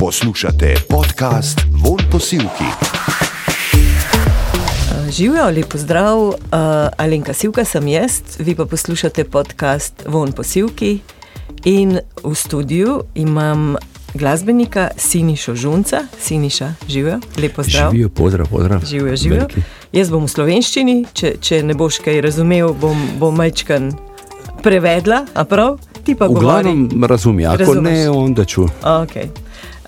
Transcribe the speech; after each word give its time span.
Poslušate 0.00 0.74
podcast 0.88 1.60
Von 1.72 1.98
Posilki. 2.12 2.64
Živijo, 5.10 5.50
lepo 5.50 5.78
zdrav, 5.78 6.18
uh, 6.18 6.34
Alenka 6.96 7.32
Sivka 7.32 7.64
sem 7.64 7.88
jaz, 7.88 8.12
vi 8.38 8.54
pa 8.54 8.64
poslušate 8.64 9.24
podcast 9.24 9.94
Von 10.06 10.32
Posilki 10.32 10.98
in 11.64 11.98
v 12.24 12.34
studiu 12.34 13.00
imam 13.14 13.76
glasbenika 14.14 14.88
Sinišo 14.96 15.54
Žunca. 15.54 16.02
Siniša, 16.20 16.74
živijo, 16.88 17.20
lepo 17.42 17.62
zdrav. 17.62 17.90
Živijo, 17.90 18.08
pozdrav, 18.08 18.46
pozdrav. 18.46 18.80
Živijo, 18.84 19.16
živijo. 19.16 19.40
Veliki. 19.40 19.62
Jaz 19.92 20.10
bom 20.10 20.24
v 20.24 20.28
slovenščini, 20.28 21.04
če, 21.12 21.34
če 21.40 21.62
ne 21.62 21.74
boš 21.74 22.00
kaj 22.00 22.20
razumel, 22.20 22.72
bom, 22.72 22.96
bom 23.18 23.36
majčkan 23.36 23.92
prevedla, 24.62 25.26
a 25.34 25.44
prav? 25.44 25.76
Ti 26.10 26.14
pa 26.14 26.26
govori. 26.26 26.46
Uglavnom 26.46 27.04
razumi, 27.04 27.46
ako 27.46 27.56
Razumeš. 27.56 27.92
ne, 27.92 28.10
onda 28.10 28.44
ću. 28.44 28.66
Okay. 28.82 29.26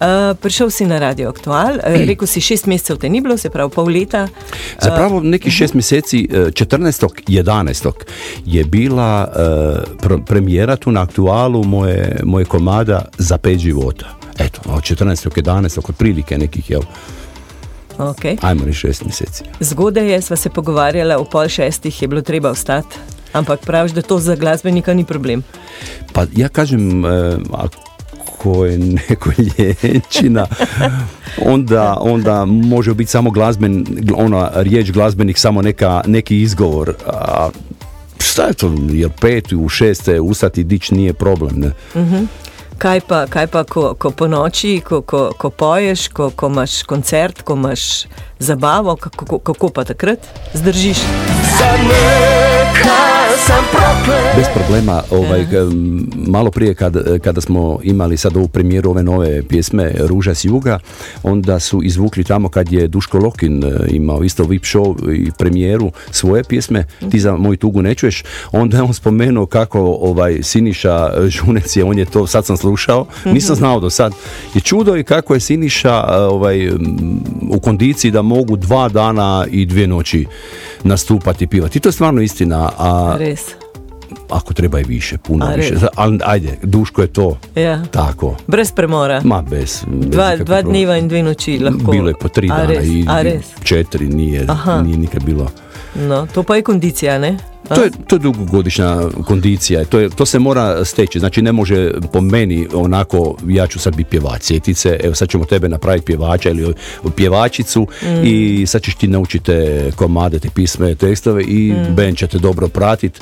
Uh, 0.00 0.06
prišel 0.36 0.70
si 0.70 0.86
na 0.86 0.98
Radio 0.98 1.28
Aktual, 1.28 1.72
uh, 1.72 1.82
rekel 2.08 2.26
si 2.26 2.40
šest 2.40 2.66
mesecev 2.66 2.96
te 2.96 3.08
ni 3.08 3.20
bilo, 3.20 3.36
se 3.36 3.50
pravi 3.50 3.70
pol 3.70 3.84
leta. 3.86 4.28
Zapravo 4.80 5.20
neki 5.20 5.50
šest 5.50 5.74
mjeseci, 5.74 6.28
e, 6.32 6.36
14.11. 6.36 7.90
je 8.46 8.64
bila 8.64 9.28
pr- 9.96 10.24
premijera 10.24 10.76
tu 10.76 10.90
na 10.92 11.02
aktualu 11.02 11.64
moje, 11.64 12.20
moje 12.24 12.44
komada 12.44 13.04
za 13.18 13.38
pet 13.38 13.58
života. 13.58 14.06
Eto, 14.38 14.60
od 14.66 14.82
14.11. 14.82 15.78
otprilike 15.88 16.38
nekih, 16.38 16.70
jel, 16.70 16.82
Okay. 17.98 18.36
ajmo 18.40 18.64
reći 18.64 18.78
šest 18.78 19.04
mjeseci. 19.04 19.44
Zgodaj 19.60 20.12
je, 20.12 20.22
sva 20.22 20.36
se 20.36 20.50
pogovarjala, 20.50 21.16
v 21.16 21.24
pol 21.24 21.48
šestih 21.48 22.02
je 22.02 22.08
bilo 22.08 22.22
treba 22.22 22.50
vstati, 22.50 22.96
ampak 23.32 23.60
praviš, 23.60 23.92
da 23.92 24.02
to 24.02 24.18
za 24.18 24.36
glasbenika 24.36 24.94
ni 24.94 25.04
problem. 25.04 25.42
Pa 26.12 26.26
ja 26.36 26.48
kažem, 26.48 27.04
e, 27.04 27.36
ako 27.52 28.64
je 28.64 28.78
neko 28.78 29.30
ljenčina, 29.38 30.46
onda, 31.46 31.96
onda 32.00 32.44
može 32.44 32.94
biti 32.94 33.10
samo 33.10 33.30
glazben, 33.30 33.86
ona 34.16 34.50
riječ 34.54 34.90
glazbenik 34.90 35.38
samo 35.38 35.62
neka, 35.62 36.02
neki 36.06 36.40
izgovor. 36.40 36.94
A 37.06 37.48
šta 38.18 38.42
je 38.42 38.54
to, 38.54 38.74
jer 38.90 39.10
pet 39.20 39.52
u 39.52 39.68
šest 39.68 40.08
ustati 40.22 40.64
dić 40.64 40.90
nije 40.90 41.12
problem, 41.12 41.60
ne? 41.60 41.72
Kaj 42.78 43.00
pa, 43.00 43.26
kaj 43.26 43.46
pa 43.46 43.64
ko, 43.64 43.94
ko 43.94 44.10
po 44.10 44.26
noči, 44.26 44.80
ko, 44.84 45.02
ko, 45.02 45.30
ko 45.38 45.50
poješ, 45.50 46.08
ko, 46.08 46.30
ko 46.30 46.46
imaš 46.46 46.82
koncert, 46.82 47.42
ko 47.42 47.54
imaš 47.54 48.06
zabavo, 48.38 48.96
kako, 48.96 49.38
kako 49.38 49.68
pa 49.68 49.84
takrat 49.84 50.18
zdržiš? 50.54 50.98
Cause 52.74 53.50
I'm 53.50 53.71
Bez 54.36 54.46
problema, 54.54 55.02
ovaj, 55.10 55.46
malo 56.26 56.50
prije 56.50 56.74
kad, 56.74 57.20
kada 57.22 57.40
smo 57.40 57.78
imali 57.82 58.16
sad 58.16 58.36
ovu 58.36 58.48
premijeru 58.48 58.90
ove 58.90 59.02
nove 59.02 59.42
pjesme 59.42 59.92
Ruža 59.98 60.34
s 60.34 60.44
juga, 60.44 60.78
onda 61.22 61.60
su 61.60 61.82
izvukli 61.82 62.24
tamo 62.24 62.48
kad 62.48 62.72
je 62.72 62.88
Duško 62.88 63.18
Lokin 63.18 63.64
e, 63.64 63.68
imao 63.90 64.24
isto 64.24 64.44
VIP 64.44 64.62
show 64.62 65.14
i 65.14 65.30
premijeru 65.38 65.92
svoje 66.10 66.44
pjesme, 66.44 66.84
ti 67.10 67.20
za 67.20 67.36
moju 67.36 67.56
tugu 67.56 67.82
ne 67.82 67.94
čuješ, 67.94 68.22
onda 68.52 68.76
je 68.76 68.82
on 68.82 68.94
spomenuo 68.94 69.46
kako 69.46 69.80
ovaj 70.00 70.42
Siniša 70.42 71.10
Žunec 71.28 71.76
je, 71.76 71.84
on 71.84 71.98
je 71.98 72.04
to, 72.04 72.26
sad 72.26 72.46
sam 72.46 72.56
slušao, 72.56 73.06
nisam 73.24 73.56
znao 73.56 73.80
do 73.80 73.90
sad, 73.90 74.12
je 74.54 74.60
čudo 74.60 74.96
i 74.96 75.04
kako 75.04 75.34
je 75.34 75.40
Siniša 75.40 76.04
e, 76.08 76.16
ovaj, 76.16 76.68
u 77.50 77.60
kondiciji 77.62 78.10
da 78.10 78.22
mogu 78.22 78.56
dva 78.56 78.88
dana 78.88 79.46
i 79.50 79.66
dvije 79.66 79.86
noći 79.86 80.26
nastupati 80.82 81.44
i 81.44 81.46
pivati. 81.46 81.78
I 81.78 81.80
to 81.80 81.88
je 81.88 81.92
stvarno 81.92 82.22
istina, 82.22 82.70
a 82.78 83.16
Res. 83.18 83.61
Ako 84.32 84.54
treba 84.54 84.80
i 84.80 84.84
više, 84.84 85.18
puno 85.18 85.46
A, 85.46 85.48
više. 85.50 85.74
Ali 85.96 86.18
ajde, 86.24 86.58
Duško 86.62 87.02
je 87.02 87.08
to 87.08 87.38
Ja. 87.56 87.82
tako. 87.84 88.36
Brez 88.46 88.72
premora. 88.72 89.20
Ma 89.24 89.42
bez, 89.42 89.84
bez 89.86 90.10
Dva, 90.10 90.32
problema. 90.36 90.62
dneva 90.62 90.96
in 90.96 91.08
dve 91.08 91.22
noči 91.22 91.58
lahko. 91.58 91.90
Bilo 91.92 92.08
je 92.08 92.14
po 92.14 92.28
tri 92.28 92.48
A 92.48 92.56
dana 92.56 92.68
res? 92.68 92.86
i 92.86 93.04
A 93.08 93.22
res? 93.22 93.44
četiri 93.64 94.06
nije, 94.06 94.44
Aha. 94.48 94.82
nije 94.82 94.96
nikad 94.96 95.24
bilo. 95.24 95.50
No, 95.96 96.26
to 96.26 96.42
pa 96.42 96.56
je 96.56 96.62
kondicija, 96.62 97.18
ne? 97.18 97.36
To 97.68 97.82
je, 97.82 97.90
to 98.06 98.14
je 98.14 98.20
dugogodišnja 98.20 98.96
kondicija, 99.24 99.84
to, 99.84 100.00
je, 100.00 100.08
to 100.08 100.26
se 100.26 100.38
mora 100.38 100.84
steći, 100.84 101.18
znači 101.18 101.42
ne 101.42 101.52
može 101.52 101.90
po 102.12 102.20
meni 102.20 102.68
onako, 102.74 103.36
ja 103.46 103.66
ću 103.66 103.78
sad 103.78 103.96
biti 103.96 104.10
pjevač, 104.10 104.42
sjetice, 104.42 104.98
evo 105.02 105.14
sad 105.14 105.28
ćemo 105.28 105.44
tebe 105.44 105.68
napraviti 105.68 106.06
pjevača 106.06 106.50
ili 106.50 106.74
pjevačicu 107.16 107.82
Mm. 108.02 108.06
i 108.24 108.64
sad 108.66 108.82
ćeš 108.82 108.94
ti 108.94 109.08
naučiti 109.08 109.52
komade, 109.96 110.38
te 110.38 110.48
pisme, 110.50 110.94
tekstove 110.94 111.42
i 111.44 111.72
Mm. 111.72 111.94
band 111.94 112.16
će 112.16 112.26
te 112.26 112.38
dobro 112.38 112.68
pratiti. 112.68 113.20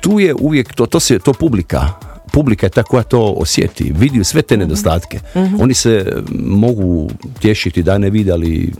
Tu 0.00 0.18
je 0.20 0.34
uvijek, 0.34 0.74
to, 0.74 0.86
to, 0.86 1.00
se, 1.00 1.18
to 1.18 1.32
publika, 1.32 1.92
publika 2.32 2.66
je 2.66 2.70
ta 2.70 2.82
koja 2.82 3.02
to 3.02 3.20
osjeti, 3.22 3.92
vidi 3.96 4.24
sve 4.24 4.42
te 4.42 4.56
nedostatke. 4.56 5.20
Mhm. 5.36 5.60
Oni 5.60 5.74
se 5.74 6.22
mogu 6.38 7.10
tješiti 7.40 7.82
da 7.82 7.98
ne 7.98 8.10
vide, 8.10 8.32
ali 8.32 8.72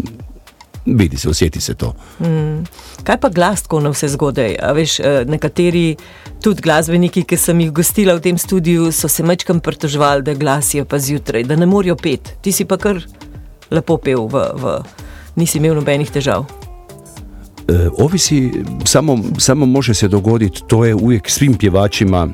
vidi 0.87 1.17
se, 1.17 1.29
osjeti 1.29 1.61
se 1.61 1.75
to. 1.75 1.95
Kaj 3.05 3.21
pa 3.21 3.29
glas 3.29 3.63
tako 3.63 3.81
na 3.81 3.91
vse 3.91 4.09
zgodaj? 4.09 4.57
A 4.63 4.73
veš, 4.73 5.01
eh, 5.01 5.25
nekateri 5.27 5.97
tudi 6.43 6.63
glasbeniki, 6.63 7.25
ki 7.25 7.37
sem 7.37 7.61
jih 7.61 7.73
gostila 7.73 8.15
v 8.15 8.21
tem 8.21 8.39
studiu, 8.39 8.93
so 8.93 9.09
se 9.09 9.23
mečkam 9.23 9.61
pritoževali, 9.61 10.23
da 10.23 10.35
glasijo 10.35 10.85
pa 10.85 10.99
zjutraj, 10.99 11.45
da 11.45 11.57
ne 11.57 11.67
morajo 11.67 11.97
pet. 11.97 12.37
Ti 12.43 12.53
si 12.53 12.65
pa 12.65 12.77
kar 12.77 13.03
lepo 13.71 13.97
pel, 13.97 14.29
v, 14.29 14.47
v, 14.55 14.79
nisi 15.37 15.59
imel 15.59 15.75
nobenih 15.75 16.11
težav. 16.11 16.47
E, 17.69 17.89
ovisi, 17.99 18.53
samo, 18.85 19.19
samo 19.39 19.67
može 19.67 19.95
se 19.95 20.09
dogoditi, 20.09 20.63
to 20.67 20.85
je 20.85 20.95
uvijek 20.95 21.31
svim 21.31 21.55
pjevačima 21.55 22.29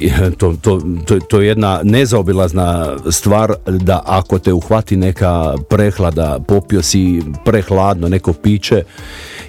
e, 0.00 0.30
to, 0.38 0.56
to, 0.62 0.80
to, 1.06 1.18
to 1.18 1.40
je 1.40 1.48
jedna 1.48 1.80
nezaobilazna 1.84 2.96
stvar 3.10 3.54
da 3.66 4.02
ako 4.06 4.38
te 4.38 4.52
uhvati 4.52 4.96
neka 4.96 5.54
prehlada, 5.68 6.38
popio 6.48 6.82
si 6.82 7.22
prehladno 7.44 8.08
neko 8.08 8.32
piće 8.32 8.82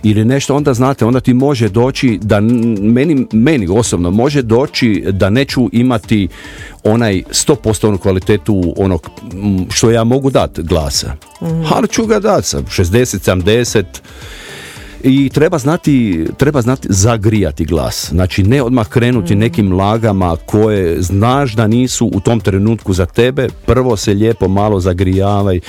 ili 0.04 0.26
nešto, 0.26 0.56
onda 0.56 0.74
znate, 0.74 1.06
onda 1.06 1.20
ti 1.20 1.34
može 1.34 1.70
doći 1.70 2.20
da 2.22 2.40
meni, 2.80 3.28
meni 3.32 3.68
osobno 3.70 4.12
može 4.12 4.42
doći 4.42 5.04
da 5.12 5.30
neću 5.30 5.70
imati 5.72 6.28
onaj 6.84 7.24
100% 7.30 7.98
kvalitetu 7.98 8.74
onog 8.78 9.10
što 9.70 9.92
ja 9.92 10.04
mogu 10.04 10.30
dati 10.30 10.64
glasa. 10.64 11.16
Ali 11.72 11.88
ću 11.88 12.06
ga 12.06 12.20
dati 12.20 12.48
sa 12.48 12.62
60, 12.62 13.32
70 13.36 13.84
i 15.04 15.30
treba 15.34 15.58
znati, 15.58 16.26
treba 16.38 16.62
znati 16.62 16.88
zagrijati 16.92 17.66
glas. 17.66 18.10
Znači 18.10 18.44
ne 18.44 18.62
odmah 18.62 18.88
krenuti 18.88 19.36
nekim 19.36 19.74
lagama 19.74 20.36
koje 20.46 21.02
znaš 21.02 21.54
da 21.54 21.68
nisu 21.68 22.12
u 22.14 22.20
tom 22.20 22.40
trenutku 22.40 22.94
za 22.94 23.06
tebe. 23.06 23.48
Prvo 23.66 23.98
se 23.98 24.14
lijepo 24.14 24.48
malo 24.48 24.80
zagrijavaj. 24.80 25.60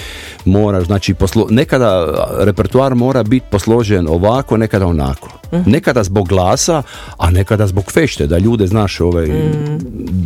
Moraš, 0.44 0.84
znači 0.86 1.14
poslo, 1.14 1.46
nekada 1.50 2.06
repertoar 2.38 2.94
mora 2.94 3.22
biti 3.22 3.46
posložen 3.50 4.08
ovako, 4.08 4.56
nekada 4.56 4.86
onako. 4.86 5.41
Nekada 5.52 6.04
zbog 6.04 6.28
glasa, 6.28 6.82
a 7.18 7.30
nekada 7.30 7.66
zbog 7.66 7.92
fešte, 7.92 8.26
da 8.26 8.38
ljude 8.38 8.66
znaš 8.66 9.00
ovaj, 9.00 9.28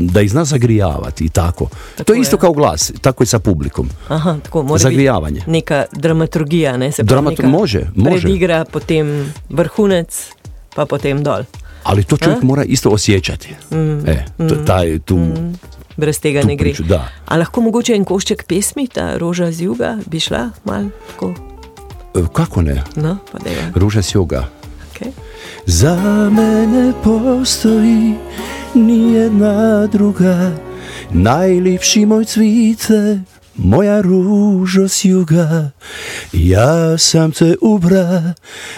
da 0.01 0.21
ih 0.21 0.31
zna 0.31 0.45
zagrijavati 0.45 1.25
i 1.25 1.29
tako. 1.29 1.69
to 2.05 2.13
je 2.13 2.19
je. 2.19 2.23
isto 2.23 2.37
kao 2.37 2.53
glas, 2.53 2.93
tako 3.01 3.23
i 3.23 3.27
sa 3.27 3.39
publikom. 3.39 3.89
Aha, 4.09 4.37
tako 4.43 4.63
mora 4.63 4.79
Zagrijavanje. 4.79 5.35
biti 5.37 5.51
neka 5.51 5.85
dramaturgija, 5.93 6.77
ne 6.77 6.93
se 6.93 7.05
pravi, 7.05 7.23
Dramat- 7.23 7.31
neka 7.31 7.49
može, 7.49 7.81
može. 7.95 8.23
Predigra, 8.23 8.65
potem 8.65 9.33
vrhunec, 9.49 10.31
pa 10.75 10.87
potem 10.87 11.23
dol. 11.23 11.43
Ali 11.83 12.05
to 12.05 12.17
čovjek 12.17 12.43
mora 12.43 12.65
isto 12.65 12.91
osjećati. 12.91 13.49
E, 14.07 14.25
to, 14.39 14.55
taj, 14.57 14.99
tu, 14.99 15.19
Brez 15.97 16.21
tega 16.21 16.41
Tu 16.41 16.47
ne 16.47 16.57
gre. 16.57 16.73
da. 16.79 17.09
A 17.27 17.37
lahko 17.37 17.61
mogoče 17.61 17.93
en 17.93 18.05
košček 18.05 18.45
pesmi, 18.45 18.89
ta 18.89 19.17
roža 19.17 19.53
z 19.53 19.61
juga, 19.63 19.99
bi 20.07 20.21
šla 20.21 20.51
malo 20.65 20.89
tako. 21.09 21.35
e, 22.15 22.23
kako 22.33 22.63
ne? 22.63 22.83
No, 22.97 23.17
pa 23.33 23.39
da 23.39 23.51
je. 23.51 23.73
Ruža 23.75 24.03
s 24.03 24.15
juga. 24.15 24.49
Za 25.67 25.97
mene 26.31 26.93
postoji 27.05 28.15
nijedna 28.75 29.87
druga. 29.87 30.53
Najljepši 31.11 32.07
moj 32.07 32.25
cvice 32.25 33.21
Moja 33.57 34.01
ružo 34.01 34.89
s 34.89 35.05
juga. 35.05 35.71
Ja 36.33 36.99
sam 36.99 37.33
te 37.33 37.57
ubra 37.61 38.35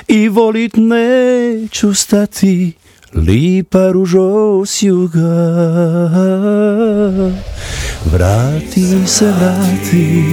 I 0.09 0.29
volit 0.29 0.73
neću 0.77 1.95
stati. 1.95 2.73
Lipa 3.15 3.91
ružo 3.93 4.62
s 4.67 4.83
juga. 4.83 5.29
Vrati 8.12 9.07
se, 9.07 9.27
vrati. 9.27 10.25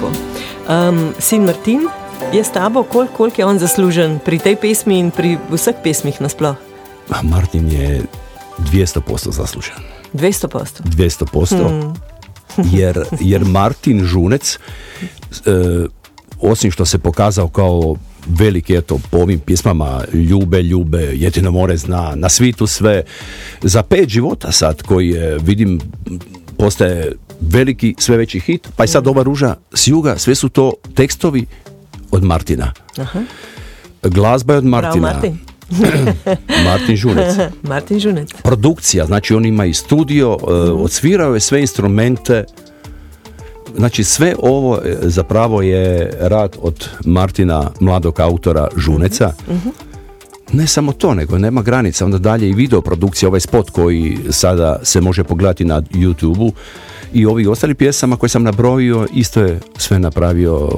No. 0.00 0.10
Um, 0.68 1.14
sin 1.18 1.44
Martin 1.44 1.88
je 2.32 2.44
s 2.44 2.50
tabo, 2.52 2.82
koliko 2.82 3.14
kolik 3.16 3.38
je 3.38 3.44
on 3.44 3.58
zaslužen 3.58 4.18
pri 4.24 4.38
tej 4.38 4.56
pesmi 4.56 4.98
in 4.98 5.10
pri 5.10 5.38
vseh 5.50 5.74
pesmih 5.84 6.20
nasploh? 6.20 6.56
A 7.10 7.22
Martin 7.22 7.70
je 7.70 8.02
200% 8.58 9.32
zaslužen. 9.32 9.74
200 10.14 10.48
posto. 10.48 10.82
200%. 10.82 11.94
Jer, 12.72 13.04
jer 13.20 13.44
Martin 13.44 14.04
Žunec, 14.04 14.56
e, 14.56 14.58
osim 16.40 16.70
što 16.70 16.84
se 16.84 16.98
pokazao 16.98 17.48
kao 17.48 17.96
veliki 18.26 18.76
eto 18.76 19.00
po 19.10 19.18
ovim 19.18 19.38
pjesmama 19.38 20.04
Ljube, 20.12 20.62
Ljube, 20.62 21.02
Jedino 21.14 21.50
more 21.50 21.76
zna, 21.76 22.12
na 22.14 22.28
svitu 22.28 22.66
sve. 22.66 23.02
Za 23.62 23.82
pet 23.82 24.08
života 24.08 24.52
sad 24.52 24.82
koji 24.82 25.08
je, 25.08 25.38
vidim, 25.38 25.80
postaje 26.58 27.12
veliki, 27.40 27.94
sve 27.98 28.16
veći 28.16 28.40
hit, 28.40 28.68
pa 28.76 28.84
i 28.84 28.88
sad 28.88 29.06
ova 29.06 29.22
ruža 29.22 29.54
s 29.74 29.88
juga, 29.88 30.18
sve 30.18 30.34
su 30.34 30.48
to 30.48 30.72
tekstovi 30.94 31.46
od 32.10 32.24
Martina. 32.24 32.72
Aha. 32.98 33.20
Glazba 34.02 34.52
je 34.52 34.58
od 34.58 34.64
Bravo, 34.64 34.86
Martina. 34.86 35.12
Martin. 35.12 35.38
Martin 36.68 36.96
Žunec. 36.96 37.34
Martin 37.68 37.98
Žunec. 37.98 38.30
Produkcija, 38.42 39.06
znači 39.06 39.34
on 39.34 39.46
ima 39.46 39.64
i 39.64 39.74
studio, 39.74 40.38
e, 40.40 40.52
odsvirao 40.54 41.34
je 41.34 41.40
sve 41.40 41.60
instrumente, 41.60 42.44
znači 43.76 44.04
sve 44.04 44.34
ovo 44.38 44.78
e, 44.84 44.96
zapravo 45.02 45.62
je 45.62 46.12
rad 46.20 46.56
od 46.62 46.88
Martina, 47.04 47.70
mladog 47.80 48.20
autora 48.20 48.68
Žuneca. 48.76 49.32
Ne 50.52 50.66
samo 50.66 50.92
to, 50.92 51.14
nego 51.14 51.38
nema 51.38 51.62
granica, 51.62 52.04
onda 52.04 52.18
dalje 52.18 52.48
i 52.48 52.54
video 52.54 52.80
produkcija, 52.80 53.28
ovaj 53.28 53.40
spot 53.40 53.70
koji 53.70 54.18
sada 54.30 54.78
se 54.82 55.00
može 55.00 55.24
pogledati 55.24 55.64
na 55.64 55.80
YouTube-u 55.80 56.52
i 57.12 57.26
ovih 57.26 57.48
ostali 57.48 57.74
pjesama 57.74 58.16
koje 58.16 58.30
sam 58.30 58.42
nabrojio, 58.42 59.06
isto 59.14 59.42
je 59.42 59.60
sve 59.76 59.98
napravio 59.98 60.68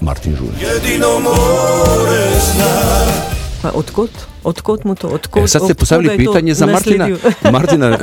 Martin 0.00 0.36
Žunec. 0.36 0.60
Pa 3.62 3.70
odkot? 3.74 4.10
Odkot 4.44 4.84
mu 4.84 4.94
to? 4.94 5.08
Odkot, 5.08 5.42
E, 5.42 5.48
sad 5.48 5.62
ste 5.64 5.74
postavili 5.74 6.16
pitanje 6.16 6.54
za 6.54 6.66
Martina. 6.66 7.08
Martina, 7.52 7.98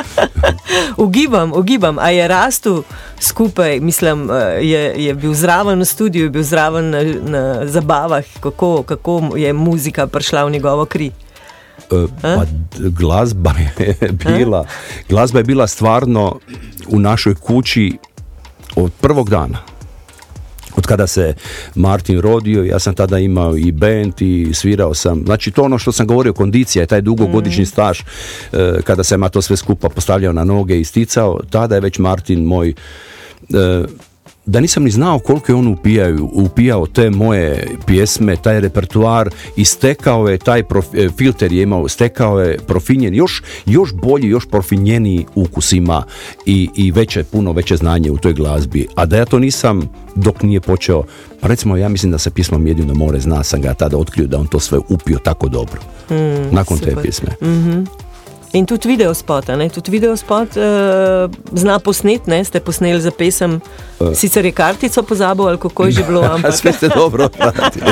Ugibam, 0.96 1.52
ugibam, 1.52 1.98
a 1.98 2.10
je 2.10 2.28
rastu 2.28 2.84
skupaj, 3.20 3.80
mislim, 3.80 4.30
eh, 4.30 4.34
je, 4.62 5.04
je 5.04 5.14
bil 5.14 5.34
zraven 5.34 5.80
v 5.80 5.84
studiu, 5.84 6.24
je 6.24 6.30
bil 6.30 6.42
zraven 6.42 6.90
na, 6.90 7.02
na 7.26 7.66
zabavah, 7.66 8.24
kako, 8.40 8.82
kako 8.82 9.22
je 9.36 9.52
muzika 9.52 10.06
prišla 10.06 10.44
v 10.44 10.50
njegovo 10.50 10.84
kri. 10.84 11.10
E, 11.90 12.06
Pa 12.22 12.44
glazba 12.76 13.54
je 13.78 13.96
bila, 14.12 14.64
glazba 15.08 15.38
je 15.38 15.44
bila 15.44 15.66
stvarno 15.66 16.38
u 16.88 16.98
našoj 16.98 17.34
kući 17.34 17.98
od 18.76 18.92
prvog 19.00 19.30
dana. 19.30 19.58
Kada 20.88 21.06
se 21.06 21.34
Martin 21.74 22.20
rodio, 22.20 22.64
ja 22.64 22.78
sam 22.78 22.94
tada 22.94 23.18
imao 23.18 23.56
i 23.56 23.72
band 23.72 24.12
i 24.20 24.50
svirao 24.54 24.94
sam. 24.94 25.22
Znači 25.24 25.50
to 25.50 25.62
ono 25.62 25.78
što 25.78 25.92
sam 25.92 26.06
govorio, 26.06 26.32
kondicija 26.32 26.82
je 26.82 26.86
taj 26.86 27.00
dugogodišnji 27.00 27.66
staž, 27.66 28.00
e, 28.52 28.80
kada 28.84 29.04
sam 29.04 29.22
ja 29.22 29.28
to 29.28 29.42
sve 29.42 29.56
skupa 29.56 29.88
postavljao 29.88 30.32
na 30.32 30.44
noge 30.44 30.76
i 30.76 30.80
isticao, 30.80 31.40
tada 31.50 31.74
je 31.74 31.80
već 31.80 31.98
Martin 31.98 32.44
moj 32.44 32.68
e, 32.68 32.74
da 34.48 34.60
nisam 34.60 34.82
ni 34.82 34.90
znao 34.90 35.18
koliko 35.18 35.52
je 35.52 35.56
on 35.56 35.66
upijaju, 35.66 36.30
upijao 36.32 36.86
te 36.86 37.10
moje 37.10 37.68
pjesme, 37.86 38.36
taj 38.36 38.60
repertoar 38.60 39.30
i 39.56 39.64
stekao 39.64 40.28
je 40.28 40.38
taj 40.38 40.62
prof- 40.62 41.06
e, 41.06 41.08
filter 41.16 41.52
je 41.52 41.62
imao, 41.62 41.88
stekao 41.88 42.40
je 42.40 42.58
profinjen, 42.58 43.14
još, 43.14 43.42
još 43.66 43.94
bolji, 43.94 44.28
još 44.28 44.46
profinjeniji 44.46 45.26
ukus 45.34 45.72
ima 45.72 46.02
i, 46.46 46.68
i 46.74 46.90
veće, 46.90 47.24
puno 47.24 47.52
veće 47.52 47.76
znanje 47.76 48.10
u 48.10 48.16
toj 48.16 48.32
glazbi. 48.32 48.86
A 48.94 49.06
da 49.06 49.16
ja 49.16 49.24
to 49.24 49.38
nisam 49.38 49.90
dok 50.14 50.42
nije 50.42 50.60
počeo, 50.60 51.02
pa 51.40 51.48
recimo 51.48 51.76
ja 51.76 51.88
mislim 51.88 52.12
da 52.12 52.18
sa 52.18 52.30
pjesmom 52.30 52.66
Jedino 52.66 52.94
more 52.94 53.20
zna 53.20 53.42
sam 53.42 53.60
ga 53.60 53.74
tada 53.74 53.96
otkrio 53.96 54.26
da 54.26 54.38
on 54.38 54.46
to 54.46 54.60
sve 54.60 54.78
upio 54.88 55.18
tako 55.18 55.48
dobro. 55.48 55.80
Nakon 56.50 56.78
te 56.78 56.90
super. 56.90 57.02
pjesme. 57.02 57.28
In 58.58 58.66
tudi 58.66 58.88
video 58.88 59.14
spot, 59.14 59.48
ne? 59.48 59.68
tudi 59.68 59.90
video 59.90 60.16
spot 60.16 60.48
uh, 60.50 60.64
zna 61.52 61.78
posnet, 61.78 62.26
ne? 62.26 62.44
ste 62.44 62.58
posneli 62.58 63.00
za 63.00 63.10
pesem. 63.10 63.60
Sicer 64.14 64.44
je 64.44 64.52
kartico 64.52 65.02
pozabil, 65.02 65.46
ali 65.46 65.58
kako 65.58 65.84
je 65.84 65.92
že 65.92 66.02
bilo, 66.02 66.22
ampak 66.34 66.54
Sve 66.54 66.72
ste 66.72 66.88
dobro 66.88 67.28
radili. 67.38 67.86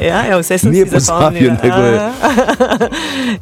ja, 0.08 0.24
ja, 0.24 0.38
vse 0.38 0.58
sem 0.58 0.72
Nije 0.72 1.00
si 1.00 1.12
Aha. 1.12 1.30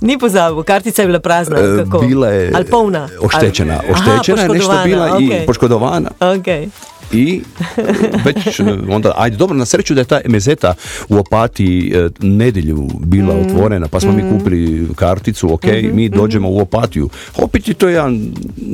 Ni 0.01 0.19
pozabil, 0.19 0.63
kartica 0.65 1.03
je 1.03 1.07
bila 1.07 1.21
prazna. 1.21 1.57
ali 1.57 1.81
E, 1.81 1.85
Kako? 1.85 1.99
Bila 1.99 2.29
je 2.29 2.51
ali 2.55 2.65
polna. 2.65 3.09
oštećena. 3.21 3.75
Ali- 3.79 3.93
Oštećena 3.93 4.43
je 4.43 4.49
bila 4.85 5.09
i 5.11 5.27
okej. 5.27 5.47
poškodovana. 5.47 6.11
Okay. 6.21 6.69
I 7.13 7.43
e, 7.77 7.83
već 8.25 8.61
e, 8.61 8.65
onda, 8.91 9.13
ajde 9.17 9.37
dobro, 9.37 9.57
na 9.57 9.65
sreću 9.67 9.95
da 9.95 10.01
je 10.01 10.05
ta 10.05 10.21
mezeta 10.27 10.75
u 11.09 11.17
Opatiji 11.17 11.93
e, 11.95 12.09
nedjelju 12.21 12.89
bila 13.01 13.35
Mm. 13.35 13.41
otvorena, 13.41 13.89
pa 13.89 14.01
smo 14.01 14.13
mi 14.13 14.23
kupili 14.31 14.89
karticu, 14.95 15.53
ok, 15.55 15.65
Mhm, 15.65 15.97
mi 15.97 16.09
dođemo 16.09 16.51
u 16.51 16.59
Opatiju. 16.61 17.09
Opet 17.37 17.69
je 17.69 17.75
to 17.75 17.89
jedan, 17.89 18.21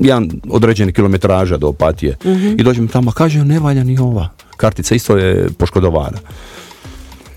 jedan 0.01 0.31
određeni 0.51 0.93
kilometraža 0.93 1.57
do 1.57 1.69
Opatije. 1.69 2.17
Mhm. 2.25 2.47
I 2.59 2.63
dođemo 2.63 2.89
tamo, 2.89 3.11
kaže, 3.11 3.45
ne 3.45 3.59
valja 3.59 3.85
ni 3.85 3.99
ova. 3.99 4.29
Kartica 4.57 4.95
isto 4.95 5.17
je 5.17 5.49
poškodovana. 5.59 6.19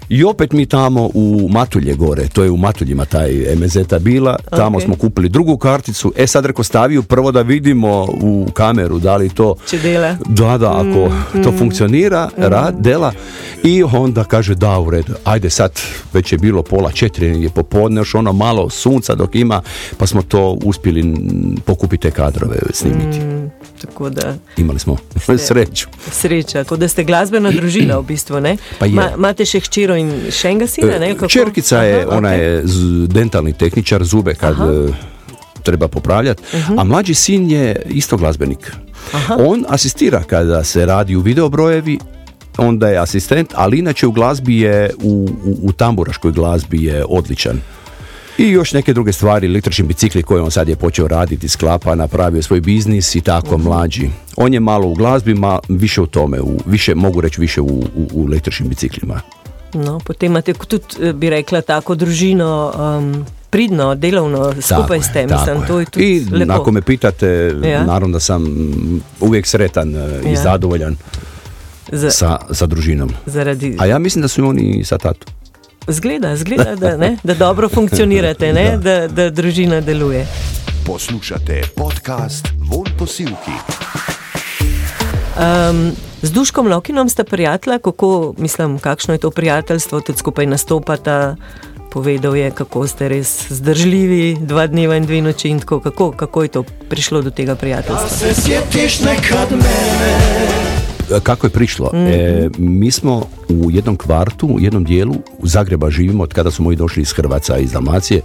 I 0.09 0.23
opet 0.23 0.51
mi 0.51 0.65
tamo 0.65 1.09
u 1.13 1.47
Matulje 1.51 1.93
gore, 1.93 2.27
to 2.27 2.43
je 2.43 2.51
u 2.51 2.57
Matuljima 2.57 3.05
taj 3.05 3.31
MZ-a 3.55 3.99
bila, 3.99 4.35
tamo 4.49 4.79
smo 4.79 4.95
kupili 4.95 5.29
drugu 5.29 5.57
karticu, 5.57 6.13
e 6.15 6.27
sad 6.27 6.45
reko 6.45 6.63
staviju 6.63 7.03
prvo 7.03 7.31
da 7.31 7.41
vidimo 7.41 8.07
u 8.21 8.47
kameru 8.53 8.99
da 8.99 9.15
li 9.15 9.29
to 9.29 9.55
Če 9.69 9.77
dela. 9.77 10.15
da, 10.25 10.57
da, 10.57 10.71
ako 10.71 11.11
to 11.43 11.51
funkcionira, 11.57 12.29
rad, 12.37 12.75
dela 12.79 13.13
i 13.63 13.83
onda 13.83 14.23
kaže 14.23 14.55
da 14.55 14.79
u 14.79 14.89
redu, 14.89 15.13
ajde 15.23 15.49
sad 15.49 15.71
već 16.13 16.31
je 16.31 16.37
bilo 16.37 16.63
pola 16.63 16.91
četiri 16.91 17.43
je 17.43 17.49
popodne, 17.49 17.99
još 18.01 18.15
ono 18.15 18.33
malo 18.33 18.69
sunca 18.69 19.15
dok 19.15 19.35
ima, 19.35 19.61
pa 19.97 20.07
smo 20.07 20.21
to 20.21 20.57
uspjeli 20.63 21.03
mm, 21.03 21.55
pokupiti 21.65 22.01
te 22.01 22.11
kadrove 22.11 22.57
snimiti. 22.73 23.19
Tako 23.81 24.09
da 24.09 24.35
Imali 24.57 24.79
smo 24.79 24.97
sreću. 25.37 25.87
sreča, 26.11 26.63
kot 26.63 26.79
da 26.79 26.87
ste 26.87 27.03
glasbena 27.03 27.51
družina 27.51 27.97
v 27.99 28.03
bistvu. 28.03 28.39
Ne? 28.39 28.57
Pa 28.79 28.85
je. 28.85 28.91
Ma, 28.91 29.09
imate 29.17 29.45
še 29.45 29.59
hčero 29.95 30.27
in 30.27 30.31
še 30.31 30.51
enega 30.51 30.67
sina? 30.67 30.99
Ne? 30.99 31.13
Kako? 31.15 31.29
Čerkica 31.29 31.83
je, 31.83 32.01
Aha, 32.03 32.17
ona 32.17 32.29
okej. 32.29 32.45
je 32.45 33.07
dentalni 33.07 33.53
tehničar, 33.53 34.03
zube 34.03 34.35
kad 34.35 34.53
Aha. 34.53 34.71
e, 34.71 34.93
treba 35.63 35.87
popravljati, 35.87 36.43
a 36.77 36.83
mlađi 36.83 37.13
sin 37.13 37.49
je 37.49 37.81
isto 37.89 38.17
glazbenik. 38.17 38.71
On 39.37 39.65
asistira 39.69 40.23
kada 40.23 40.63
se 40.63 40.85
radi 40.85 41.15
u 41.15 41.21
videobrojevi, 41.21 41.99
onda 42.57 42.89
je 42.89 42.97
asistent, 42.97 43.53
ali 43.55 43.79
inače 43.79 44.07
u 44.07 44.11
glazbi 44.11 44.59
je, 44.59 44.91
u, 45.03 45.29
u, 45.45 45.57
u 45.61 45.71
tamburaškoj 45.71 46.31
glazbi 46.31 46.83
je 46.83 47.05
odličan. 47.09 47.61
I 48.37 48.49
još 48.49 48.73
neke 48.73 48.93
druge 48.93 49.13
stvari, 49.13 49.47
električni 49.47 49.85
bicikli 49.85 50.23
koje 50.23 50.41
on 50.41 50.51
sad 50.51 50.69
je 50.69 50.75
počeo 50.75 51.07
raditi, 51.07 51.47
sklapa, 51.47 51.95
napravio 51.95 52.41
svoj 52.41 52.61
biznis 52.61 53.15
i 53.15 53.21
tako 53.21 53.57
mlađi. 53.57 54.09
On 54.35 54.53
je 54.53 54.59
malo 54.59 54.87
u 54.87 54.93
glazbi, 54.93 55.33
ma 55.33 55.59
više 55.69 56.01
u 56.01 56.05
tome, 56.05 56.41
u, 56.41 56.59
više, 56.65 56.95
mogu 56.95 57.21
reći 57.21 57.41
više 57.41 57.61
u, 57.61 57.83
u, 57.95 58.07
u 58.13 58.25
električnim 58.27 58.69
biciklima. 58.69 59.21
No, 59.75 59.99
potem 59.99 60.31
imate 60.31 60.53
tudi, 60.55 60.83
eh, 61.01 61.13
bi 61.13 61.29
rekla, 61.29 61.61
tako 61.61 61.95
družino, 61.95 62.49
um, 62.97 63.25
pridno, 63.49 63.95
delovno, 63.95 64.53
skupaj 64.53 64.67
Tako 64.91 65.03
ste. 65.03 65.19
je, 65.19 65.27
Mislim, 65.27 65.67
to 65.67 65.79
je 65.79 65.85
tudi 65.85 66.05
I 66.07 66.25
lepo. 66.31 66.53
ako 66.53 66.71
me 66.71 66.81
pitate, 66.81 67.27
Ja. 67.63 67.83
naravno 67.83 68.13
da 68.13 68.19
sam 68.19 68.43
mm, 68.43 69.01
uvijek 69.19 69.47
sretan 69.47 69.95
e, 69.95 69.99
i 70.25 70.29
Ja. 70.29 70.41
zadovoljan 70.43 70.95
Za, 71.91 72.11
sa, 72.11 72.37
sa 72.51 72.65
družinom. 72.65 73.11
zaradi, 73.25 73.75
A 73.79 73.85
ja 73.85 73.99
mislim 73.99 74.21
da 74.21 74.27
su 74.27 74.41
i 74.41 74.45
oni 74.45 74.83
sa 74.83 74.97
tatu. 74.97 75.27
zgleda, 75.87 76.35
zgleda 76.35 76.75
da, 76.75 76.97
ne, 76.97 77.17
da 77.23 77.33
dobro 77.35 77.69
funkcionirate, 77.69 78.53
ne, 78.53 78.77
da, 78.79 79.07
da 79.07 79.29
družina 79.29 79.81
deluje. 79.81 80.27
Poslušate 80.85 81.61
podcast 81.75 82.47
Von 82.61 82.85
Posilki. 82.97 83.74
Um, 85.35 85.91
z 86.21 86.31
Duškom 86.31 86.67
Lokinom 86.67 87.09
sta 87.09 87.23
prijatelja, 87.23 87.79
kako, 87.79 88.33
mislim, 88.37 88.79
kakšno 88.79 89.13
je 89.13 89.17
to 89.17 89.31
prijateljstvo, 89.31 90.01
tudi 90.01 90.19
skupaj 90.19 90.45
nastopata. 90.45 91.35
Povedal 91.91 92.35
je, 92.35 92.51
kako 92.51 92.87
ste 92.87 93.07
res 93.09 93.45
zdržljivi, 93.49 94.37
dva 94.41 94.67
dneva 94.67 94.95
in 94.95 95.05
dve 95.05 95.21
noči 95.21 95.49
in 95.49 95.59
tako, 95.59 95.79
kako, 95.79 96.11
kako 96.11 96.43
je 96.43 96.47
to 96.47 96.63
prišlo 96.89 97.21
do 97.21 97.31
tega 97.31 97.55
prijateljstva. 97.55 98.09
Se 98.09 98.33
sjetiš 98.41 98.99
nekad 98.99 99.51
mene 99.51 100.75
E, 101.11 101.19
Kako 101.23 101.47
je 101.47 101.51
prišlo? 101.51 101.91
E, 101.93 102.49
mi 102.57 102.91
smo 102.91 103.25
u 103.49 103.71
jednom 103.71 103.97
kvartu, 103.97 104.47
u 104.47 104.59
jednom 104.59 104.83
dijelu 104.83 105.15
u 105.39 105.47
Zagreba 105.47 105.89
živimo 105.89 106.23
od 106.23 106.33
kada 106.33 106.51
su 106.51 106.63
moji 106.63 106.77
došli 106.77 107.01
iz 107.01 107.11
Hrvatska, 107.11 107.57
iz 107.57 107.71
Dalmacije. 107.71 108.21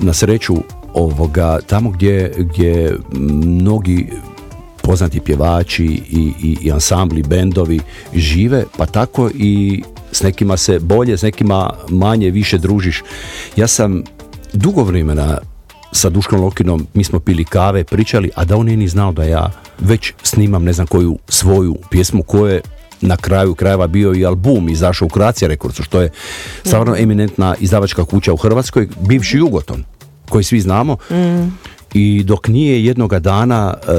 Na 0.00 0.12
sreću 0.12 0.56
ovoga, 0.94 1.58
tamo 1.66 1.90
gdje, 1.90 2.34
gdje 2.36 2.96
mnogi 3.12 4.10
poznati 4.88 5.20
pjevači 5.20 5.84
i, 5.84 6.32
i, 6.42 6.56
i 6.60 6.72
ansambli, 6.72 7.22
bendovi 7.22 7.80
žive, 8.14 8.64
pa 8.76 8.86
tako 8.86 9.30
i 9.34 9.82
s 10.12 10.22
nekima 10.22 10.56
se 10.56 10.78
bolje, 10.78 11.16
s 11.16 11.22
nekima 11.22 11.70
manje, 11.88 12.30
više 12.30 12.58
družiš. 12.58 13.02
Ja 13.56 13.66
sam 13.66 14.02
dugo 14.52 14.82
vremena 14.82 15.38
sa 15.92 16.08
Duškom 16.08 16.40
Lokinom, 16.40 16.86
mi 16.94 17.04
smo 17.04 17.20
pili 17.20 17.44
kave, 17.44 17.84
pričali, 17.84 18.30
a 18.34 18.44
da 18.44 18.56
on 18.56 18.66
nije 18.66 18.76
ni 18.76 18.88
znao 18.88 19.12
da 19.12 19.24
ja 19.24 19.50
već 19.78 20.12
snimam 20.22 20.64
ne 20.64 20.72
znam 20.72 20.86
koju 20.86 21.18
svoju 21.28 21.76
pjesmu 21.90 22.22
koje 22.22 22.60
na 23.00 23.16
kraju 23.16 23.54
krajeva 23.54 23.86
bio 23.86 24.14
i 24.14 24.24
album 24.24 24.68
izašao 24.68 25.06
u 25.06 25.10
Croatia 25.10 25.48
Recordsu, 25.48 25.82
što 25.82 26.00
je 26.00 26.10
stvarno 26.64 26.96
eminentna 26.96 27.56
izdavačka 27.60 28.04
kuća 28.04 28.32
u 28.32 28.36
Hrvatskoj, 28.36 28.88
bivši 29.00 29.36
Jugoton, 29.36 29.84
koji 30.28 30.44
svi 30.44 30.60
znamo. 30.60 30.96
I 31.94 32.22
dok 32.24 32.48
nije 32.48 32.84
jednoga 32.84 33.18
dana 33.18 33.74
e, 33.74 33.92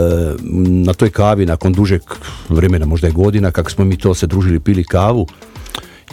na 0.85 0.93
toj 0.93 1.09
kavi, 1.09 1.45
nakon 1.45 1.73
dužeg 1.73 2.01
vremena, 2.49 2.85
možda 2.85 3.07
je 3.07 3.13
godina, 3.13 3.51
kako 3.51 3.71
smo 3.71 3.85
mi 3.85 3.97
to 3.97 4.13
se 4.13 4.27
družili, 4.27 4.59
pili 4.59 4.83
kavu, 4.83 5.27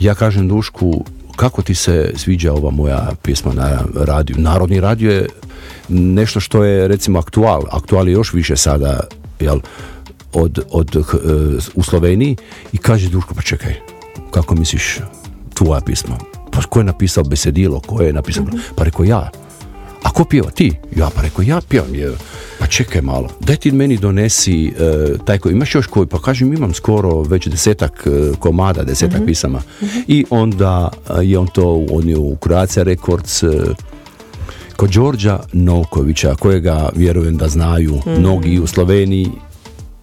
ja 0.01 0.15
kažem 0.15 0.49
Dušku, 0.49 1.05
kako 1.37 1.63
ti 1.63 1.75
se 1.75 2.13
sviđa 2.17 2.53
ova 2.53 2.71
moja 2.71 3.13
pjesma 3.23 3.53
na 3.53 3.79
radiju? 3.95 4.37
Narodni 4.39 4.81
radio 4.81 5.13
je 5.13 5.29
nešto 5.89 6.41
što 6.41 6.65
je 6.65 6.89
recimo 6.89 7.19
aktual, 7.19 7.63
aktual 7.71 8.09
je 8.09 8.13
još 8.13 8.33
više 8.33 8.57
sada, 8.57 9.01
jel, 9.41 9.61
od, 10.33 10.59
od, 10.71 10.97
u 11.75 11.83
Sloveniji 11.83 12.37
i 12.73 12.79
kaže 12.79 13.09
Duško, 13.09 13.35
pa 13.35 13.43
čekaj, 13.43 13.75
kako 14.31 14.55
misliš 14.55 14.99
tvoja 15.55 15.81
pisma? 15.81 16.19
Pa 16.53 16.63
ko 16.63 16.81
je 16.81 16.85
napisao 16.85 17.25
besedilo, 17.25 17.81
ko 17.81 18.03
je 18.03 18.13
napisao? 18.13 18.45
Pa 18.77 18.85
rekao 18.85 19.05
ja. 19.05 19.31
A 20.03 20.11
ko 20.11 20.25
pjeva? 20.25 20.51
Ti? 20.51 20.73
Ja, 20.97 21.11
pa 21.15 21.23
rekao 21.23 21.43
ja 21.43 21.61
pjevam. 21.69 21.95
Je. 21.95 22.13
Pa 22.59 22.67
čekaj 22.67 23.03
malo, 23.03 23.29
daj 23.41 23.57
ti 23.57 23.73
meni 23.73 23.97
donesi 23.97 24.73
uh, 24.73 25.21
taj 25.21 25.39
koji, 25.39 25.53
imaš 25.53 25.75
još 25.75 25.87
koji? 25.87 26.07
Pa 26.07 26.19
kažem 26.19 26.53
imam 26.53 26.75
skoro 26.75 27.23
već 27.23 27.47
desetak 27.47 28.07
uh, 28.07 28.39
komada, 28.39 28.85
desetak 28.85 29.21
mm 29.21 29.27
pisama. 29.27 29.63
I 30.07 30.25
onda 30.31 30.91
je 31.23 31.39
on 31.39 31.47
to 31.47 31.71
unio 31.91 32.21
u 32.21 32.37
Croatia 32.43 32.83
Records, 32.83 33.43
kod 34.77 34.91
Đorđa 34.91 35.41
Novkovića, 35.53 36.35
kojega 36.35 36.89
vjerujem 36.95 37.37
da 37.37 37.49
znaju 37.49 37.95
mm. 37.95 38.11
mnogi 38.19 38.59
u 38.59 38.67
Sloveniji, 38.67 39.31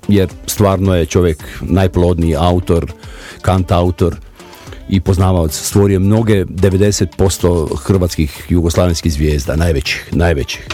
jer 0.08 0.30
stvarno 0.48 0.96
je 0.96 1.06
čovjek 1.06 1.44
najplodniji 1.62 2.36
autor, 2.36 2.92
kant 3.42 3.72
autor 3.72 4.16
i 4.94 5.00
poznavaoc, 5.00 5.54
stvorio 5.54 6.00
mnoge 6.00 6.46
90% 6.46 7.78
hrvatskih 7.78 8.46
jugoslavenskih 8.50 9.14
zvijezda, 9.14 9.56
najvećih, 9.56 10.10
najvećih. 10.12 10.68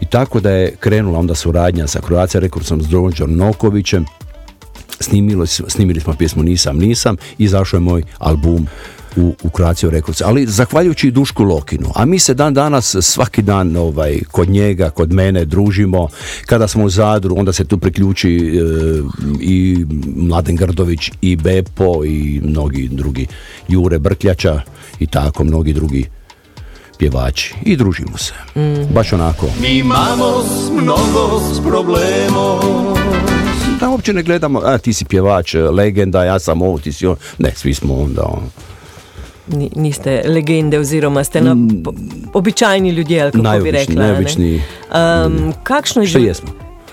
I 0.00 0.06
tako 0.06 0.40
da 0.40 0.50
je 0.50 0.76
krenula 0.80 1.18
onda 1.18 1.34
suradnja 1.34 1.86
sa 1.86 2.00
Croatia 2.06 2.40
Recordsom 2.40 2.82
s 2.82 2.86
Đorđom 2.86 3.36
Novkovićem, 3.36 4.04
snimili, 5.00 5.46
snimili 5.46 6.00
smo 6.00 6.14
pjesmu 6.14 6.42
Nisam, 6.42 6.78
nisam 6.78 7.16
i 7.38 7.44
izašao 7.44 7.76
je 7.76 7.80
moj 7.80 8.02
album 8.18 8.66
u, 9.16 9.34
u 9.42 9.48
Croatia 9.56 9.90
Records, 9.90 10.20
ali 10.20 10.46
zahvaljujući 10.46 11.10
Dušku 11.10 11.44
Lokinu, 11.44 11.92
a 11.94 12.04
mi 12.04 12.18
se 12.18 12.34
dan 12.34 12.54
danas 12.54 12.96
svaki 13.00 13.42
dan 13.42 13.76
ovaj, 13.76 14.20
kod 14.30 14.48
njega, 14.48 14.90
kod 14.90 15.12
mene 15.12 15.44
družimo, 15.44 16.08
kada 16.46 16.68
smo 16.68 16.84
u 16.84 16.88
Zadru, 16.88 17.38
onda 17.38 17.52
se 17.52 17.64
tu 17.64 17.78
priključi 17.78 18.36
e, 18.36 18.62
i 19.40 19.86
Mladen 20.16 20.56
Grdović 20.56 21.10
i 21.20 21.36
Bepo 21.36 22.04
i 22.04 22.40
mnogi 22.44 22.88
drugi, 22.88 23.26
Jure 23.68 23.98
Brkljača 23.98 24.62
i 24.98 25.06
tako, 25.06 25.44
mnogi 25.44 25.72
drugi 25.72 26.06
pjevači 26.98 27.54
i 27.62 27.76
družimo 27.76 28.18
se. 28.18 28.32
Mm. 28.56 28.94
Baš 28.94 29.12
onako. 29.12 29.46
Mi 29.60 29.68
imamo 29.68 30.44
mnogo 30.72 31.40
s 31.54 31.60
problemom 31.60 32.96
da 33.80 33.88
uopće 33.88 34.12
ne 34.12 34.22
gledamo, 34.22 34.60
a 34.64 34.78
ti 34.78 34.92
si 34.92 35.04
pjevač, 35.04 35.54
legenda, 35.54 36.24
ja 36.24 36.38
sam 36.38 36.62
ovo, 36.62 36.78
ti 36.78 36.92
si 36.92 37.06
ovo. 37.06 37.16
Ne, 37.38 37.52
svi 37.56 37.74
smo 37.74 37.94
onda 37.94 38.22
on 38.22 38.42
niste 39.76 40.22
legende 40.26 40.78
oziroma 40.78 41.24
ste 41.24 41.40
na 41.40 41.54
mm. 41.54 41.82
običajni 42.32 42.90
ljudje, 42.90 43.30
kako 43.30 43.62
bi 43.62 43.70
rekla. 43.70 43.94
Najobični. 43.94 44.54
Um, 44.56 45.52
kakšno, 45.62 46.02
je 46.02 46.06
življenje, 46.06 46.34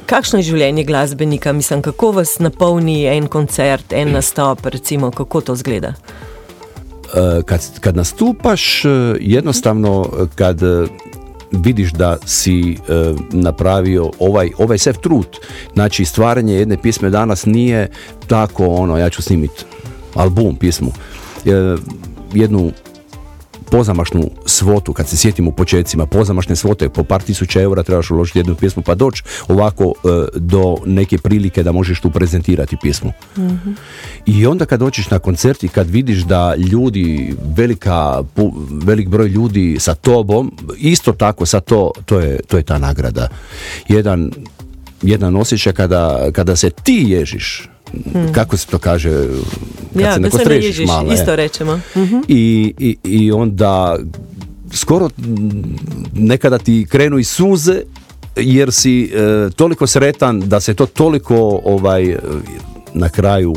kakšno 0.06 0.40
je 0.40 0.44
življenje 0.44 0.84
glasbenika? 0.84 1.54
Mislim, 1.54 1.82
kako 1.82 2.12
vas 2.12 2.40
napolni 2.40 3.06
en 3.06 3.28
koncert, 3.28 3.94
en 3.94 4.12
nastop, 4.12 4.66
recimo, 4.66 5.12
kako 5.12 5.42
to 5.42 5.56
zgleda? 5.56 5.94
Uh, 5.94 7.44
kad, 7.46 7.80
kad 7.80 7.96
nastupaš, 7.96 8.86
uh, 8.86 8.92
jednostavno, 9.20 10.10
kad 10.36 10.62
uh, 10.64 10.90
vidiš 11.52 11.92
da 11.94 12.18
si 12.26 12.78
napravio 13.32 14.12
ovaj, 14.20 14.50
ovaj 14.58 14.78
sev 14.78 14.98
trud. 14.98 15.38
Znači, 15.74 16.06
stvaranje 16.06 16.54
jedne 16.54 16.78
pjesme 16.82 17.10
danas 17.10 17.46
nije 17.46 17.90
tako 18.28 18.68
ono, 18.68 18.98
ja 18.98 19.10
ću 19.10 19.22
snimiti 19.22 19.66
album, 20.16 20.56
pjesmu 20.56 20.92
jednu 22.34 22.72
pozamašnu 23.74 24.30
svotu, 24.46 24.94
kad 24.94 25.08
se 25.08 25.18
sjetimo 25.18 25.50
u 25.50 25.54
početcima, 25.54 26.06
pozamašne 26.06 26.56
svote, 26.56 26.90
po 26.90 27.04
par 27.04 27.22
tisuća 27.22 27.62
eura 27.62 27.84
trebaš 27.84 28.12
uložiti 28.12 28.40
jednu 28.40 28.56
pjesmu, 28.56 28.84
pa 28.84 28.96
doći 28.96 29.24
ovako 29.48 29.84
e, 29.84 30.10
do 30.36 30.78
neke 30.86 31.18
prilike 31.18 31.64
da 31.64 31.72
možeš 31.72 32.02
tu 32.02 32.12
prezentirati 32.12 32.78
pjesmu. 32.82 33.12
I 34.26 34.48
onda 34.48 34.66
kad 34.66 34.80
dođeš 34.80 35.10
na 35.10 35.20
koncert 35.20 35.64
i 35.64 35.68
kad 35.68 35.90
vidiš 35.90 36.20
da 36.20 36.56
ljudi, 36.56 37.36
velika, 37.58 38.24
velik 38.84 39.10
broj 39.10 39.28
ljudi 39.28 39.78
sa 39.80 39.96
tobom, 39.96 40.52
isto 40.78 41.14
tako 41.14 41.46
sa 41.46 41.60
to, 41.60 41.92
to 42.06 42.20
je, 42.20 42.40
to 42.48 42.58
je 42.58 42.64
ta 42.64 42.78
nagrada. 42.78 43.28
Jedan, 43.88 44.32
jedan 45.02 45.36
osjećaj 45.36 45.74
kada, 45.74 46.32
kada 46.32 46.56
se 46.56 46.70
ti 46.70 47.06
ježiš 47.08 47.73
Hmm. 48.14 48.34
kako 48.34 48.58
se 48.58 48.68
to 48.68 48.78
kaže 48.78 49.28
kad 49.94 50.02
ja, 50.02 50.14
se 50.14 50.20
neko 50.20 50.38
strežiš 50.38 50.88
malo. 50.88 51.14
Isto 51.14 51.36
rečemo. 51.36 51.74
uh 51.96 52.10
I, 52.28 52.74
i, 52.80 52.98
I 53.04 53.32
onda 53.32 53.98
skoro 54.74 55.10
nekada 56.14 56.58
ti 56.58 56.86
krenu 56.90 57.20
i 57.20 57.24
suze 57.24 57.82
jer 58.36 58.72
si 58.72 59.04
e, 59.04 59.50
toliko 59.56 59.88
sretan 59.88 60.40
da 60.40 60.60
se 60.60 60.74
to 60.74 60.86
toliko 60.86 61.62
ovaj 61.66 62.18
na 62.94 63.10
kraju 63.10 63.56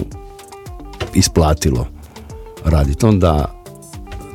isplatilo 1.14 1.86
raditi. 2.64 3.06
Onda 3.06 3.56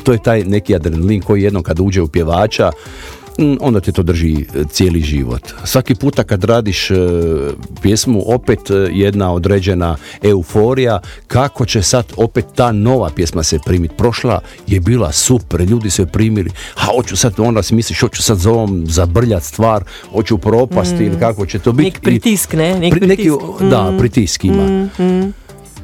to 0.03 0.11
je 0.11 0.23
taj 0.23 0.43
neki 0.43 0.75
adrenalin 0.75 1.21
koji 1.21 1.43
jednom 1.43 1.63
kad 1.63 1.79
uđe 1.79 2.01
u 2.01 2.07
pjevača 2.07 2.71
onda 3.59 3.79
te 3.79 3.91
to 3.91 4.03
drži 4.03 4.33
e, 4.33 4.63
cijeli 4.69 5.01
život. 5.01 5.41
Svaki 5.63 5.95
puta 5.95 6.23
kad 6.23 6.43
radiš 6.43 6.91
e, 6.91 6.95
pjesmu, 7.81 8.23
opet 8.25 8.69
e, 8.69 8.73
jedna 8.91 9.33
određena 9.33 9.97
euforija, 10.21 10.99
kako 11.27 11.65
će 11.65 11.81
sad 11.81 12.05
opet 12.17 12.45
ta 12.55 12.71
nova 12.71 13.09
pjesma 13.15 13.43
se 13.43 13.59
primiti. 13.65 13.95
Prošla 13.97 14.41
je 14.67 14.79
bila 14.79 15.11
super, 15.11 15.61
ljudi 15.61 15.89
se 15.89 16.05
primili, 16.05 16.51
a 16.75 16.85
hoću 16.95 17.17
sad, 17.17 17.33
onda 17.37 17.63
si 17.63 17.75
misliš, 17.75 17.99
hoću 17.99 18.23
sad 18.23 18.37
za 18.37 18.51
ovom 18.51 18.83
zabrljat 18.87 19.43
stvar, 19.43 19.83
hoću 20.11 20.37
propasti 20.37 21.03
mm. 21.03 21.05
ili 21.05 21.19
kako 21.19 21.45
će 21.45 21.59
to 21.59 21.71
biti. 21.71 21.89
Nek 21.89 22.01
pritisk, 22.01 22.53
ne? 22.53 22.79
Nek 22.79 23.01
Neki, 23.01 23.29
da, 23.69 23.91
mm. 23.91 23.97
pritisk 23.97 24.43
ima. 24.43 24.89
Mm, 24.99 25.33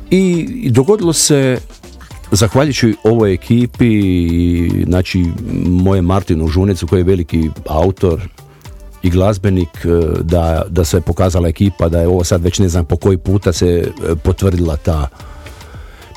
I 0.10 0.70
dogodilo 0.72 1.14
se 1.14 1.60
Zahvaljujući 2.32 2.96
ovoj 3.04 3.34
ekipi, 3.34 4.02
znači 4.86 5.26
moje 5.66 6.02
Martinu 6.02 6.48
Žunecu 6.48 6.88
koji 6.88 7.00
je 7.00 7.04
veliki 7.04 7.50
autor 7.66 8.22
i 9.04 9.10
glazbenik, 9.10 9.86
e, 9.86 9.88
da, 10.22 10.64
da 10.70 10.86
se 10.86 10.98
je 10.98 11.02
pokazala 11.02 11.48
ekipa, 11.48 11.90
da 11.90 12.02
je 12.02 12.08
ovo 12.08 12.24
sad 12.24 12.44
već 12.44 12.60
ne 12.60 12.70
znam 12.70 12.86
po 12.86 12.96
koji 12.96 13.18
puta 13.18 13.54
se 13.54 13.68
e, 13.68 14.16
potvrdila 14.16 14.78
ta, 14.78 15.08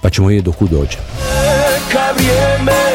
pa 0.02 0.10
ćemo 0.10 0.28
vidjeti 0.28 0.44
do 0.44 0.52
kud 0.52 0.70
dođe. 0.70 0.98
Neka 0.98 2.12
vrijeme, 2.16 2.90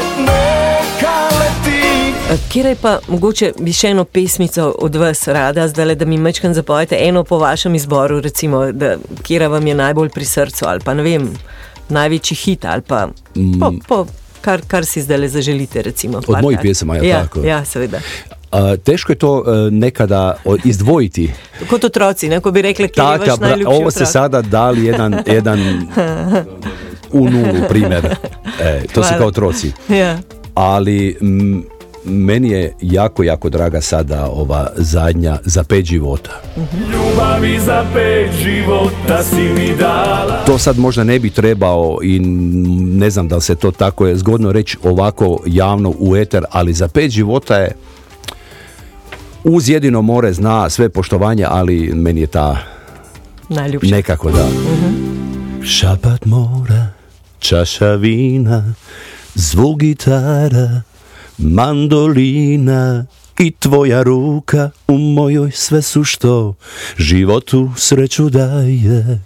Kjer 2.51 2.65
je 2.65 2.75
pa 2.81 2.99
mogoče 3.07 3.51
bi 3.59 3.73
še 3.73 3.91
eno 3.93 4.03
pesmico 4.03 4.71
od 4.81 4.95
vas 4.95 5.27
rada, 5.27 5.67
zdaj 5.67 5.95
da 5.95 6.05
mi 6.05 6.17
mečkam 6.17 6.53
zapojete 6.53 6.97
eno 6.99 7.23
po 7.23 7.37
vašem 7.37 7.75
izboru, 7.75 8.19
recimo, 8.21 8.71
da, 8.71 8.95
kjer 9.23 9.47
vam 9.51 9.67
je 9.67 9.75
najbolj 9.75 10.09
pri 10.09 10.25
srcu 10.25 10.65
ali 10.67 10.79
pa 10.79 10.93
ne 10.93 11.03
vem 11.03 11.29
največji 11.89 12.37
hit 12.37 12.65
ali 12.65 12.81
pa 12.81 13.07
mm. 13.35 13.59
po, 13.59 13.73
po, 13.87 14.05
kar, 14.41 14.61
kar 14.67 14.85
si 14.85 15.01
zdaj 15.01 15.17
le 15.17 15.29
zaželite. 15.29 15.81
Recimo, 15.81 16.21
Od 16.27 16.41
mojih 16.41 16.59
pjesama, 16.61 16.97
ja, 16.97 17.21
tako. 17.21 17.39
Ja, 17.45 17.65
seveda. 17.65 17.99
Uh, 18.51 18.75
teško 18.83 19.11
je 19.11 19.15
to 19.15 19.33
uh, 19.39 19.45
nekada 19.71 20.37
izdvojiti. 20.63 21.33
Kot 21.69 21.83
otroci, 21.83 22.29
neko 22.29 22.51
bi 22.51 22.61
rekli, 22.61 22.87
kje 22.89 23.01
je 23.01 23.37
najljubši 23.39 23.81
Ovo 23.81 23.91
se 23.91 24.05
sada 24.05 24.41
dali 24.41 24.85
jedan, 24.85 25.23
jedan 25.25 25.59
u 27.19 27.29
nulu 27.29 27.67
primjer. 27.69 28.15
E, 28.61 28.81
to 28.93 29.03
su 29.03 29.13
kao 29.17 29.27
otroci. 29.27 29.71
Ja. 29.89 30.17
Ali 30.53 31.17
m, 31.21 31.63
meni 32.05 32.49
je 32.49 32.73
jako, 32.81 33.23
jako 33.23 33.49
draga 33.49 33.81
sada 33.81 34.25
ova 34.25 34.67
zadnja 34.75 35.37
za 35.45 35.63
pet 35.63 35.85
života. 35.85 36.41
Ljubavi 36.93 37.59
za 37.59 37.85
pet 37.93 38.31
života 38.43 39.23
si 39.23 39.41
mi 39.41 39.75
dala. 39.79 40.43
To 40.45 40.57
sad 40.57 40.77
možda 40.77 41.03
ne 41.03 41.19
bi 41.19 41.29
trebao 41.29 41.99
i 42.03 42.19
ne 42.99 43.09
znam 43.09 43.27
da 43.27 43.35
li 43.35 43.41
se 43.41 43.55
to 43.55 43.71
tako 43.71 44.07
je 44.07 44.17
zgodno 44.17 44.51
reći 44.51 44.77
ovako 44.83 45.39
javno 45.45 45.93
u 45.99 46.15
eter, 46.15 46.43
ali 46.51 46.73
za 46.73 46.87
pet 46.87 47.11
života 47.11 47.57
je 47.57 47.71
uz 49.43 49.69
jedino 49.69 50.01
more 50.01 50.33
zna 50.33 50.69
sve 50.69 50.89
poštovanje, 50.89 51.45
ali 51.49 51.91
meni 51.93 52.21
je 52.21 52.27
ta 52.27 52.57
Najljubša. 53.49 53.95
nekako 53.95 54.31
da. 54.31 54.45
uh 54.45 55.05
Šapat 55.65 56.25
mora, 56.25 56.87
čaša 57.39 57.95
vina, 57.95 58.73
zvuk 59.35 59.79
gitara, 59.79 60.81
mandolina 61.37 63.05
i 63.39 63.51
tvoja 63.51 64.03
ruka 64.03 64.69
u 64.87 64.97
mojoj 64.97 65.51
sve 65.51 65.81
su 65.81 66.03
što 66.03 66.55
životu 66.97 67.71
sreću 67.77 68.29
daje. 68.29 69.21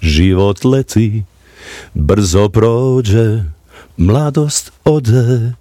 Život 0.00 0.64
leti, 0.64 1.22
brzo 1.94 2.48
prođe, 2.48 3.44
mladost 3.96 4.72
ode, 4.84 5.52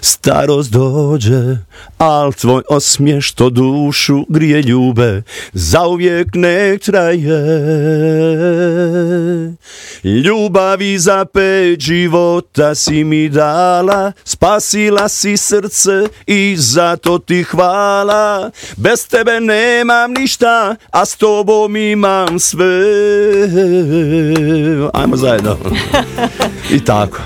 Starost 0.00 0.70
dođe, 0.70 1.56
al 1.98 2.32
tvoj 2.32 2.62
osmješ 2.68 3.32
to 3.32 3.50
dušu 3.50 4.24
grije 4.28 4.62
ljube, 4.62 5.22
zauvijek 5.52 6.28
nek 6.34 6.82
traje. 6.82 7.38
Ljubavi 10.04 10.98
za 10.98 11.24
pet 11.24 11.80
života 11.80 12.74
si 12.74 13.04
mi 13.04 13.28
dala, 13.28 14.12
spasila 14.24 15.08
si 15.08 15.36
srce 15.36 16.08
i 16.26 16.56
zato 16.58 17.18
ti 17.18 17.42
hvala. 17.42 18.50
Bez 18.76 19.08
tebe 19.08 19.40
nemam 19.40 20.12
ništa, 20.12 20.76
a 20.90 21.04
s 21.04 21.16
tobom 21.16 21.76
imam 21.76 22.38
sve. 22.38 22.84
Ajmo 24.94 25.16
zajedno. 25.16 25.56
I 26.76 26.84
tako. 26.84 27.18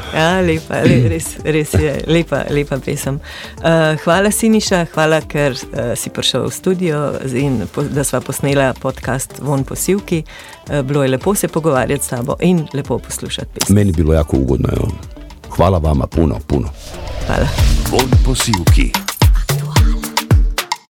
Res, 1.08 1.26
res 1.44 1.74
je 1.74 2.04
lepa, 2.06 2.44
lepa 2.52 2.78
pesem. 2.78 3.20
Uh, 3.58 3.98
hvala, 4.04 4.30
Siniša, 4.30 4.86
hvala, 4.94 5.20
ker 5.20 5.52
uh, 5.52 5.92
si 5.98 6.10
prišel 6.10 6.46
v 6.46 6.52
studio 6.52 7.02
in 7.34 7.62
po, 7.72 7.82
da 7.82 8.04
sva 8.04 8.20
posnela 8.20 8.72
podcast 8.74 9.38
Von 9.40 9.64
posilki. 9.64 10.22
Uh, 10.70 10.82
bilo 10.82 11.02
je 11.02 11.08
lepo 11.08 11.34
se 11.34 11.48
pogovarjati 11.48 12.04
s 12.04 12.08
tabo 12.08 12.36
in 12.40 12.66
lepo 12.74 12.98
poslušati 12.98 13.48
pesem. 13.54 13.76
Meni 13.76 13.90
je 13.90 13.92
bilo 14.02 14.14
jako 14.14 14.36
ugodno. 14.36 14.68
Evo. 14.72 14.88
Hvala 15.56 15.78
vama 15.78 16.06
puno, 16.06 16.38
puno. 16.46 16.68
Hvala. 17.26 17.48
Von 17.90 18.10
posilki. 18.24 19.11